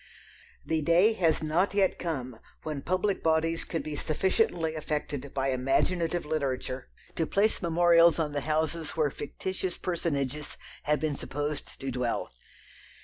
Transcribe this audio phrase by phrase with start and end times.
[0.65, 6.25] The day has not yet come when public bodies could be sufficiently affected by imaginative
[6.25, 12.31] literature to place memorials on the houses where fictitious personages have been supposed to dwell.